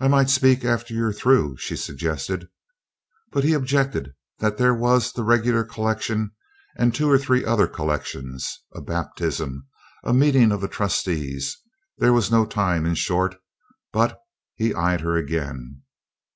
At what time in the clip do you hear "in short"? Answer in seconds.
12.86-13.34